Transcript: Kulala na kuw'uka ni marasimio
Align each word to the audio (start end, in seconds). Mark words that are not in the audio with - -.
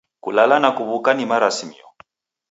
Kulala 0.23 0.55
na 0.61 0.69
kuw'uka 0.75 1.11
ni 1.13 1.25
marasimio 1.29 1.87